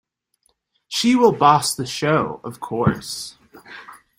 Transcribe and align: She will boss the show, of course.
She 0.87 1.15
will 1.15 1.31
boss 1.31 1.75
the 1.75 1.85
show, 1.85 2.41
of 2.43 2.59
course. 2.59 3.37